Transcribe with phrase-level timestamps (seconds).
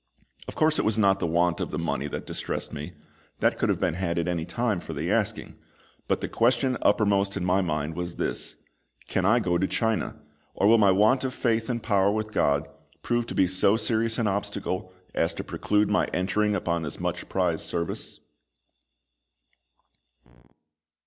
[0.47, 2.93] Of course it was not the want of the money that distressed me
[3.39, 5.59] that could have been had at any time for the asking
[6.07, 8.55] but the question uppermost in my mind was this:
[9.07, 10.15] "Can I go to China?
[10.55, 12.67] or will my want of faith and power with GOD
[13.03, 17.29] prove to be so serious an obstacle as to preclude my entering upon this much
[17.29, 18.21] prized service?"